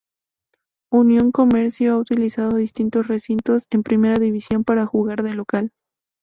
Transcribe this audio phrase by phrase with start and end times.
[0.91, 5.73] Unión Comercio ha utilizado distintos recintos en Primera División para jugar de local.